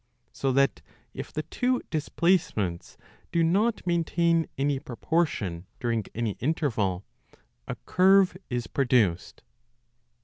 So 0.31 0.51
that, 0.53 0.81
if 1.13 1.31
the 1.31 1.43
two 1.43 1.83
displacements 1.91 2.97
do 3.31 3.43
not 3.43 3.85
maintain 3.85 4.47
any 4.57 4.79
proportion 4.79 5.67
during 5.79 6.05
any 6.15 6.37
interval, 6.39 7.05
a 7.67 7.75
curve 7.85 8.35
is 8.49 8.65
produced. 8.65 9.43